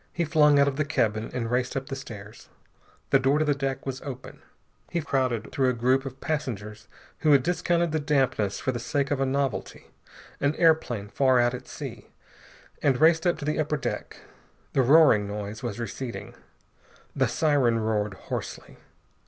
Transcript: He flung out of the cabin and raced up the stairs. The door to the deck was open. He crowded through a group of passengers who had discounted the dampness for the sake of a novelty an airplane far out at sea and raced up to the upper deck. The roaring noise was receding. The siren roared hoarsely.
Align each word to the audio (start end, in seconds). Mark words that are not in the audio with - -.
He 0.11 0.25
flung 0.25 0.57
out 0.57 0.67
of 0.67 0.77
the 0.77 0.83
cabin 0.83 1.29
and 1.31 1.51
raced 1.51 1.77
up 1.77 1.85
the 1.85 1.95
stairs. 1.95 2.49
The 3.11 3.19
door 3.19 3.37
to 3.37 3.45
the 3.45 3.53
deck 3.53 3.85
was 3.85 4.01
open. 4.01 4.41
He 4.89 4.99
crowded 4.99 5.51
through 5.51 5.69
a 5.69 5.73
group 5.73 6.07
of 6.07 6.19
passengers 6.19 6.87
who 7.19 7.33
had 7.33 7.43
discounted 7.43 7.91
the 7.91 7.99
dampness 7.99 8.59
for 8.59 8.71
the 8.71 8.79
sake 8.79 9.11
of 9.11 9.19
a 9.21 9.27
novelty 9.27 9.91
an 10.39 10.55
airplane 10.55 11.07
far 11.07 11.37
out 11.39 11.53
at 11.53 11.67
sea 11.67 12.07
and 12.81 12.99
raced 12.99 13.27
up 13.27 13.37
to 13.37 13.45
the 13.45 13.59
upper 13.59 13.77
deck. 13.77 14.17
The 14.73 14.81
roaring 14.81 15.27
noise 15.27 15.61
was 15.61 15.79
receding. 15.79 16.33
The 17.15 17.27
siren 17.27 17.77
roared 17.77 18.15
hoarsely. 18.15 18.77